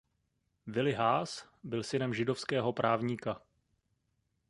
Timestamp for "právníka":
2.73-3.41